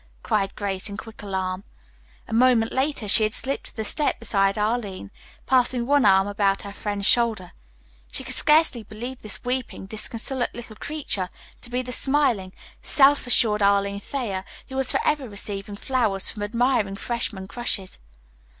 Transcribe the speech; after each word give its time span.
cried 0.23 0.55
Grace 0.55 0.89
in 0.89 0.97
quick 0.97 1.21
alarm. 1.21 1.63
A 2.27 2.33
moment 2.33 2.71
later 2.73 3.07
she 3.07 3.21
had 3.21 3.35
slipped 3.35 3.67
to 3.67 3.75
the 3.75 3.83
step 3.83 4.17
beside 4.17 4.57
Arline, 4.57 5.11
passing 5.45 5.85
one 5.85 6.05
arm 6.05 6.25
about 6.27 6.63
her 6.63 6.73
friend's 6.73 7.05
shoulder. 7.05 7.51
She 8.11 8.23
could 8.23 8.33
scarcely 8.33 8.81
believe 8.81 9.21
this 9.21 9.45
weeping, 9.45 9.85
disconsolate 9.85 10.55
little 10.55 10.75
creature 10.75 11.29
to 11.61 11.69
be 11.69 11.83
the 11.83 11.91
smiling, 11.91 12.51
self 12.81 13.27
assured 13.27 13.61
Arline 13.61 13.99
Thayer, 13.99 14.43
who 14.69 14.75
was 14.75 14.91
forever 14.91 15.29
receiving 15.29 15.75
flowers 15.75 16.31
from 16.31 16.41
admiring 16.41 16.95
freshmen 16.95 17.47
crushes. 17.47 17.99